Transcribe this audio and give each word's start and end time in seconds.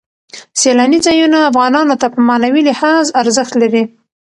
سیلاني 0.61 0.99
ځایونه 1.05 1.37
افغانانو 1.49 1.95
ته 2.01 2.07
په 2.13 2.19
معنوي 2.27 2.61
لحاظ 2.69 3.05
ارزښت 3.21 3.53
لري. 3.61 3.83